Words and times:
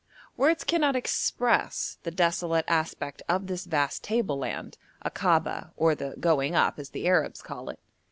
Words 0.35 0.63
cannot 0.63 0.95
express 0.95 1.99
the 2.01 2.09
desolate 2.09 2.65
aspect 2.67 3.21
of 3.29 3.45
this 3.45 3.65
vast 3.65 4.03
table 4.03 4.35
land, 4.39 4.79
Akaba 5.05 5.73
or 5.77 5.93
the 5.93 6.15
'going 6.19 6.55
up,' 6.55 6.79
as 6.79 6.89
the 6.89 7.05
Arabs 7.05 7.43
call 7.43 7.69
it. 7.69 7.79